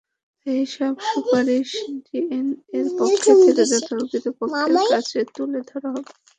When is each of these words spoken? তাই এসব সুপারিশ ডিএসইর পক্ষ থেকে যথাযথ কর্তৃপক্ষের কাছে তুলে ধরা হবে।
তাই 0.47 0.57
এসব 0.59 0.93
সুপারিশ 1.09 1.69
ডিএসইর 2.05 2.87
পক্ষ 2.99 3.23
থেকে 3.39 3.63
যথাযথ 3.71 3.87
কর্তৃপক্ষের 3.89 4.85
কাছে 4.91 5.19
তুলে 5.35 5.59
ধরা 5.69 5.89
হবে। 5.93 6.11